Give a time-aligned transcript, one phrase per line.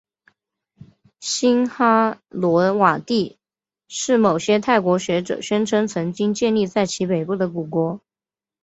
[1.19, 3.37] 辛哈罗瓦帝
[3.87, 8.01] 是某些泰国学者宣称曾经建立在其北部的古国。